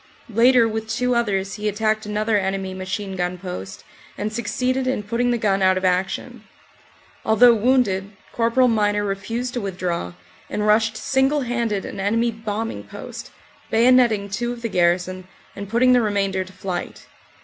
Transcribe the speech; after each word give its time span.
Later, 0.33 0.67
with 0.67 0.89
two 0.89 1.13
others, 1.13 1.53
he 1.57 1.69
attacked 1.69 2.07
another 2.07 2.35
enemy 2.35 2.73
machine 2.73 3.15
gun 3.15 3.37
post 3.37 3.83
and 4.17 4.33
suc 4.33 4.45
ceeded 4.47 4.87
in 4.87 5.03
putting 5.03 5.29
the 5.29 5.37
gun 5.37 5.61
out 5.61 5.77
of 5.77 5.85
action. 5.85 6.43
Although 7.23 7.53
wounded, 7.53 8.09
Cpl. 8.35 8.67
Miner 8.67 9.03
refused 9.03 9.53
to 9.53 9.61
withdraw, 9.61 10.13
and 10.49 10.65
rushed 10.65 10.97
single 10.97 11.41
handed 11.41 11.85
an 11.85 11.99
enemy 11.99 12.31
bombing 12.31 12.81
post, 12.85 13.29
bayonetting 13.71 14.31
two 14.31 14.51
of 14.51 14.63
the 14.63 14.69
garrison 14.69 15.27
and 15.55 15.69
put 15.69 15.81
ting 15.81 15.93
the 15.93 16.01
remainder 16.01 16.43
to 16.43 16.51
flight. 16.51 17.05